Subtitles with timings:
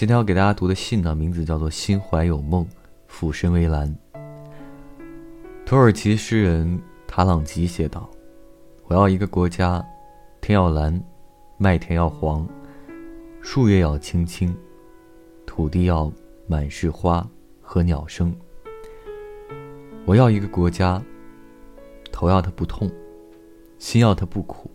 [0.00, 2.66] 今天要给大家读的信呢，名字叫做《心怀有梦，
[3.06, 3.86] 俯身为蓝》。
[5.66, 8.08] 土耳其诗人塔朗吉写道
[8.88, 9.86] ：“我要一个国家，
[10.40, 10.98] 天要蓝，
[11.58, 12.48] 麦田要黄，
[13.42, 14.56] 树叶要青青，
[15.44, 16.10] 土地要
[16.46, 17.28] 满是花
[17.60, 18.34] 和鸟声。
[20.06, 21.02] 我要一个国家，
[22.10, 22.90] 头要它不痛，
[23.76, 24.70] 心要它不苦，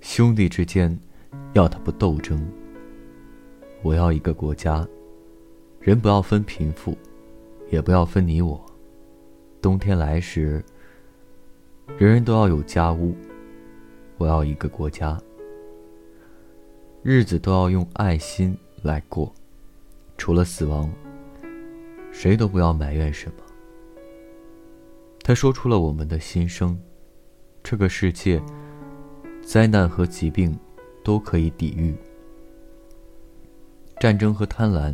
[0.00, 0.96] 兄弟之间
[1.52, 2.40] 要它不斗争。”
[3.82, 4.86] 我要一个国家，
[5.80, 6.96] 人不要分贫富，
[7.70, 8.64] 也不要分你我。
[9.60, 10.64] 冬天来时，
[11.98, 13.14] 人人都要有家屋。
[14.18, 15.20] 我要一个国家，
[17.02, 19.32] 日子都要用爱心来过。
[20.16, 20.88] 除了死亡，
[22.12, 23.34] 谁都不要埋怨什么。
[25.24, 26.78] 他说出了我们的心声：
[27.64, 28.40] 这个世界，
[29.42, 30.56] 灾难和疾病
[31.02, 31.96] 都可以抵御。
[34.02, 34.92] 战争和贪婪，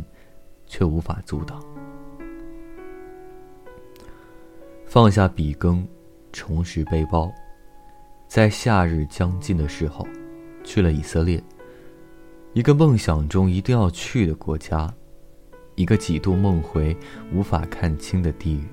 [0.67, 1.59] 却无法阻挡。
[4.85, 5.83] 放下笔耕，
[6.31, 7.33] 重拾背包，
[8.27, 10.07] 在夏日将近的时候，
[10.63, 11.43] 去了以色列，
[12.53, 14.93] 一个梦想中一定要去的国家，
[15.73, 16.95] 一个几度梦回
[17.33, 18.67] 无法看清的地狱，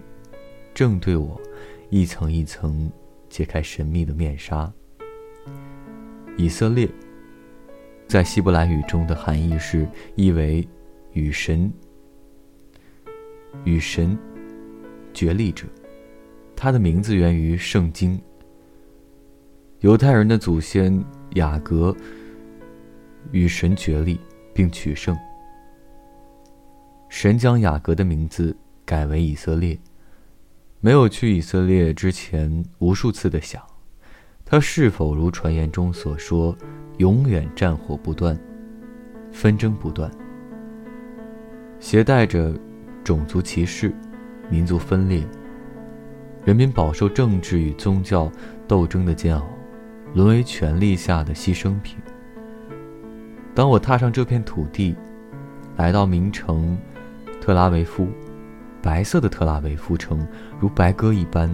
[0.75, 1.41] 正对我
[1.89, 2.93] 一层一层
[3.31, 4.71] 揭开神秘的面纱。
[6.37, 6.87] 以色列。
[8.09, 10.67] 在希伯来语中的含义是意为
[11.13, 11.71] 与神
[13.65, 14.17] 与神
[15.13, 15.67] 决立者，
[16.55, 18.21] 他的名字源于圣经。
[19.81, 21.95] 犹太人的祖先雅各
[23.33, 24.21] 与神决立
[24.55, 25.17] 并取胜，
[27.09, 29.77] 神将雅各的名字改为以色列。
[30.81, 33.61] 没有去以色列之前，无数次的想，
[34.45, 36.57] 他是否如传言中所说。
[36.99, 38.39] 永远战火不断，
[39.31, 40.11] 纷争不断，
[41.79, 42.55] 携带着
[43.05, 43.93] 种族歧视、
[44.49, 45.23] 民族分裂，
[46.45, 48.31] 人民饱受政治与宗教
[48.67, 49.47] 斗争的煎熬，
[50.15, 51.99] 沦为权力下的牺牲品。
[53.55, 54.97] 当我踏上这片土地，
[55.77, 56.79] 来到名城
[57.41, 58.09] 特拉维夫，
[58.81, 60.27] 白色的特拉维夫城
[60.59, 61.51] 如白鸽一般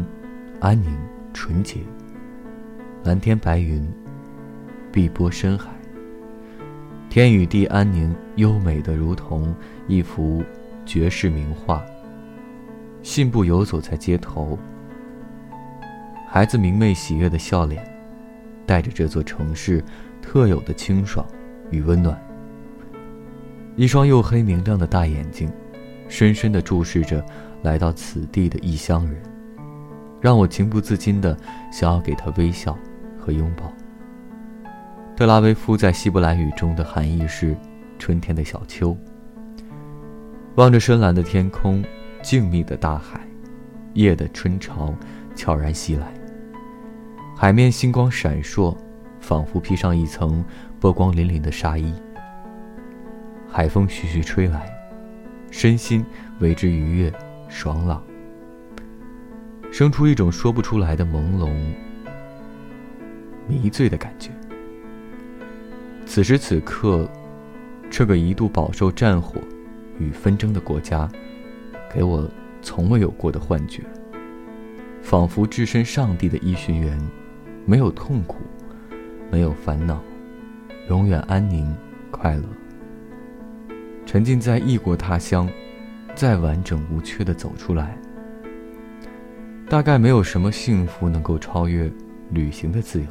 [0.61, 0.97] 安宁
[1.33, 1.81] 纯洁，
[3.03, 3.85] 蓝天白云。
[4.93, 5.71] 碧波深海，
[7.09, 9.55] 天与地安宁优美的，如同
[9.89, 10.45] 一幅
[10.85, 11.83] 绝世名画。
[13.03, 14.59] 信步游走在街头，
[16.29, 17.83] 孩子明媚喜悦的笑脸，
[18.67, 19.83] 带着这座城市
[20.21, 21.27] 特有的清爽
[21.71, 22.21] 与温暖。
[23.75, 25.51] 一双黝黑明亮的大眼睛，
[26.07, 27.25] 深深地注视着
[27.63, 29.17] 来到此地的异乡人，
[30.21, 31.35] 让我情不自禁地
[31.73, 32.77] 想要给他微笑
[33.19, 33.73] 和拥抱。
[35.15, 37.55] 特拉维夫在希伯来语中的含义是
[37.99, 38.97] “春天的小丘”。
[40.57, 41.85] 望着深蓝的天空，
[42.23, 43.21] 静谧的大海，
[43.93, 44.95] 夜的春潮
[45.35, 46.13] 悄然袭来。
[47.37, 48.77] 海面星光闪烁，
[49.21, 50.43] 仿佛披上一层
[50.81, 51.95] 波光粼粼的纱衣。
[53.49, 54.73] 海风徐徐吹来，
[55.51, 56.05] 身心
[56.41, 57.13] 为之愉悦、
[57.49, 58.03] 爽朗，
[59.71, 61.51] 生出一种说不出来的朦胧、
[63.47, 64.31] 迷醉的感觉。
[66.15, 67.09] 此时此刻，
[67.91, 69.41] 这个一度饱受战火
[69.99, 71.11] 与纷争的国家，
[71.91, 72.31] 给我
[72.61, 73.83] 从未有过的幻觉，
[75.01, 77.01] 仿佛置身上帝的一巡园，
[77.65, 78.43] 没有痛苦，
[79.31, 80.03] 没有烦恼，
[80.91, 81.75] 永远安宁
[82.11, 82.45] 快乐。
[84.05, 85.49] 沉浸在异国他乡，
[86.15, 87.97] 再完整无缺的走出来，
[89.67, 91.91] 大概没有什么幸福能够超越
[92.29, 93.07] 旅行的自由。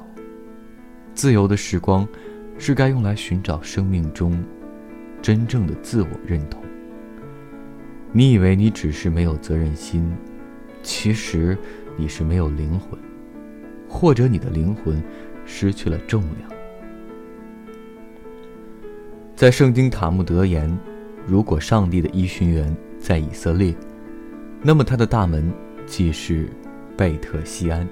[1.16, 2.08] 自由的时光。
[2.62, 4.40] 是该用来寻找生命中
[5.20, 6.62] 真正的自我认同。
[8.12, 10.08] 你以为你只是没有责任心，
[10.84, 11.58] 其实
[11.98, 13.00] 你是没有灵魂，
[13.90, 15.02] 或者你的灵魂
[15.44, 16.52] 失去了重量。
[19.36, 20.72] 在圣经塔木德言，
[21.26, 23.74] 如果上帝的伊寻园在以色列，
[24.62, 25.52] 那么他的大门
[25.88, 26.48] 即是
[26.96, 27.90] 贝特西安。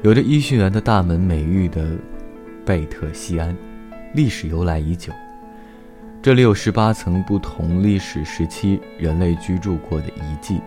[0.00, 1.94] 有着伊寻园的大门美誉的。
[2.64, 3.56] 贝特西安，
[4.14, 5.12] 历史由来已久。
[6.22, 10.60] 这里有十八层不同历史时期人类居住过的遗迹，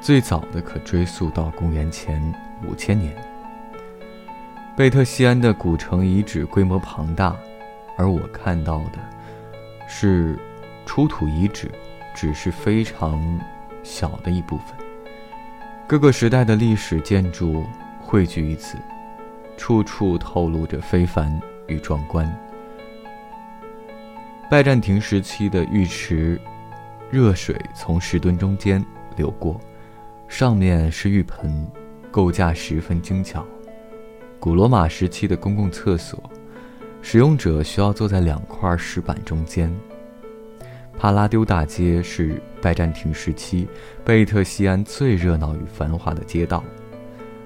[0.00, 2.22] 最早的可追溯到公元前
[2.68, 3.14] 五千年。
[4.76, 7.34] 贝特西安的古城遗址规模庞大，
[7.96, 8.98] 而我看到的
[9.88, 10.38] 是
[10.84, 11.70] 出土遗址，
[12.14, 13.40] 只是非常
[13.82, 14.76] 小的一部分。
[15.88, 17.64] 各个时代的历史建筑
[17.98, 18.76] 汇聚于此。
[19.56, 22.26] 处处透露着非凡与壮观。
[24.50, 26.40] 拜占庭时期的浴池，
[27.10, 28.84] 热水从石墩中间
[29.16, 29.60] 流过，
[30.28, 31.66] 上面是浴盆，
[32.10, 33.44] 构架十分精巧。
[34.38, 36.22] 古罗马时期的公共厕所，
[37.02, 39.74] 使用者需要坐在两块石板中间。
[40.98, 43.68] 帕拉丢大街是拜占庭时期
[44.04, 46.62] 贝特西安最热闹与繁华的街道，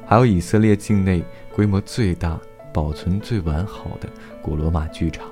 [0.07, 1.25] 还有以色列境内
[1.55, 2.41] 规模最大、
[2.73, 4.09] 保存最完好的
[4.43, 5.31] 古罗马剧场。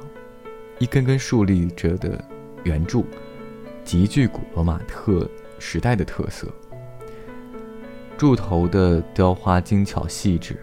[0.79, 2.23] 一根根竖立着的
[2.65, 3.05] 圆柱，
[3.85, 5.29] 极具古罗马特
[5.59, 6.47] 时代的特色。
[8.17, 10.59] 柱头的雕花精巧细致。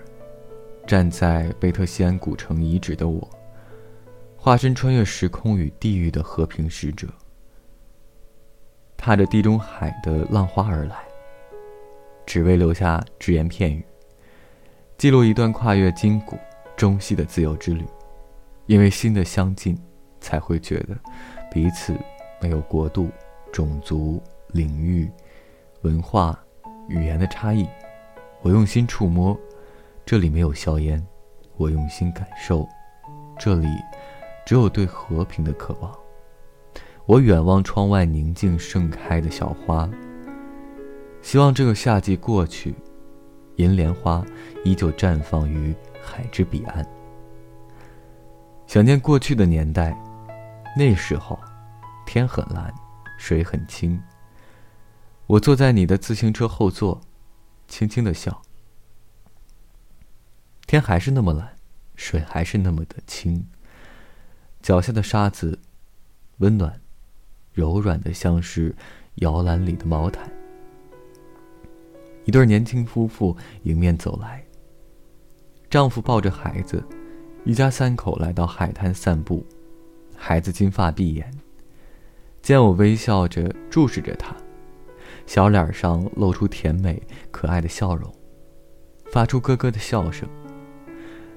[0.87, 3.27] 站在贝特西安古城遗址的我，
[4.37, 7.07] 化身穿越时空与地狱的和平使者，
[8.95, 10.97] 踏着地中海的浪花而来，
[12.23, 13.83] 只为留下只言片语，
[15.05, 16.35] 记录一段跨越今古
[16.75, 17.85] 中西的自由之旅。
[18.65, 19.77] 因为心的相近。
[20.19, 20.97] 才会觉得
[21.51, 21.95] 彼此
[22.41, 23.11] 没有国度、
[23.51, 25.07] 种族、领域、
[25.83, 26.43] 文化、
[26.89, 27.67] 语言的差异。
[28.41, 29.39] 我用心触摸，
[30.03, 30.99] 这里没有硝烟；
[31.57, 32.67] 我用心感受，
[33.37, 33.67] 这里
[34.47, 35.95] 只有对和平的渴望。
[37.05, 39.87] 我远望窗外宁静盛开的小花，
[41.21, 42.73] 希望这个夏季过去，
[43.57, 44.25] 银莲花
[44.63, 46.85] 依旧绽放于海之彼岸。
[48.67, 49.95] 想念过去的年代。
[50.77, 51.39] 那时候，
[52.05, 52.73] 天很蓝，
[53.17, 53.97] 水很清。
[55.25, 56.99] 我坐在你的自行车后座，
[57.65, 58.41] 轻轻的笑。
[60.67, 61.55] 天还是那么蓝，
[61.95, 63.47] 水还是那么的清。
[64.61, 65.57] 脚下的沙子，
[66.39, 66.81] 温暖、
[67.53, 68.75] 柔软的，像是
[69.15, 70.29] 摇篮里的毛毯。
[72.25, 74.43] 一对年轻夫妇迎面走来。
[75.69, 76.83] 丈夫抱着孩子，
[77.43, 79.45] 一家三口来到海滩散步。
[80.15, 81.31] 孩子金发碧眼，
[82.41, 84.35] 见我微笑着注视着他，
[85.27, 87.01] 小脸上露出甜美
[87.31, 88.11] 可爱的笑容，
[89.11, 90.27] 发出咯咯的笑声。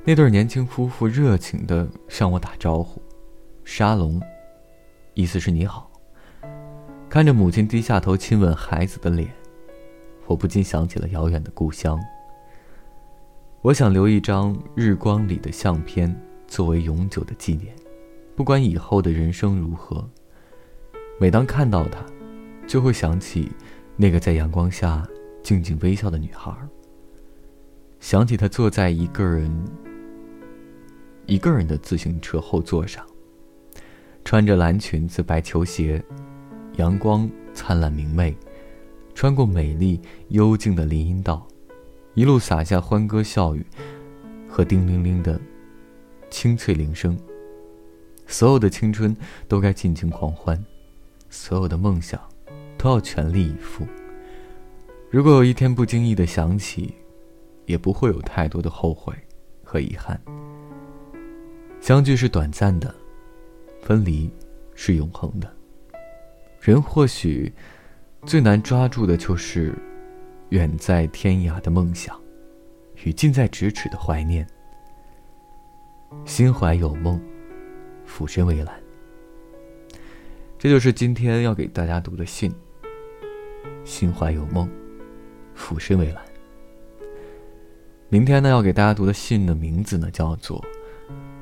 [0.04, 3.02] 那对年轻夫妇热情地向我打招呼
[3.64, 4.22] ：“沙龙”，
[5.12, 5.90] 意思是你好。
[7.10, 9.28] 看着母亲低下头亲吻孩子的脸，
[10.28, 11.98] 我不禁想起了遥远的故乡。
[13.62, 16.14] 我想留一张日光里的相片，
[16.46, 17.74] 作为永久的纪念。
[18.36, 20.08] 不管以后的人生如何，
[21.18, 22.04] 每当看到她，
[22.68, 23.50] 就会想起
[23.96, 25.04] 那个在阳光下
[25.42, 26.54] 静静微笑的女孩。
[27.98, 29.50] 想起她坐在一个人
[31.26, 33.04] 一个人的自行车后座上，
[34.24, 36.00] 穿着蓝裙子、白球鞋，
[36.76, 38.36] 阳光灿烂明媚，
[39.18, 41.44] 穿过美丽幽静的林荫道，
[42.14, 43.66] 一路洒下欢歌笑语
[44.48, 45.40] 和叮铃铃的
[46.30, 47.18] 清脆铃声。
[48.28, 49.16] 所有的青春
[49.48, 50.64] 都该尽情狂欢，
[51.30, 52.20] 所有的梦想
[52.76, 53.84] 都要全力以赴。
[55.10, 56.94] 如果有一天不经意的想起，
[57.66, 59.12] 也不会有太多的后悔
[59.64, 60.16] 和遗憾。
[61.80, 62.94] 相聚是短暂的，
[63.82, 64.30] 分离
[64.76, 65.52] 是永恒的。
[66.60, 67.52] 人或许
[68.26, 69.74] 最难抓住的就是
[70.50, 72.18] 远在天涯的梦想，
[73.04, 74.46] 与近在咫尺的怀念。
[76.24, 77.20] 心怀有梦。
[78.10, 78.74] 俯身为澜，
[80.58, 82.50] 这就是今天要给大家读的信。
[83.84, 84.66] 心怀有梦，
[85.54, 86.24] 俯身为澜。
[88.08, 90.58] 明天呢，要给大家读的信的名字呢，叫做《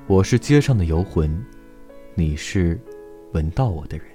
[0.09, 1.31] 我是街上的游魂》，
[2.17, 2.81] 你是
[3.33, 4.07] 闻到我的人。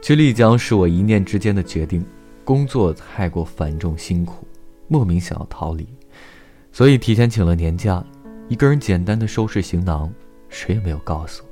[0.00, 2.04] 去丽江是我一念之间的决定，
[2.44, 4.46] 工作太过繁重辛苦，
[4.86, 5.86] 莫名想要逃离，
[6.72, 8.02] 所以提前请了年假。
[8.48, 10.10] 一个人简单的收拾行囊，
[10.48, 11.44] 谁也没有告诉。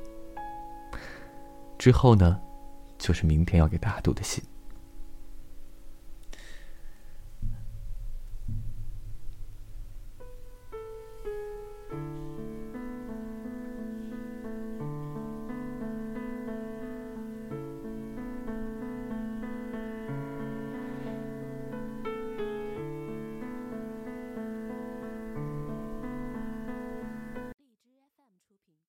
[1.77, 2.39] 之后呢，
[2.97, 4.43] 就是明天要给大家读的信。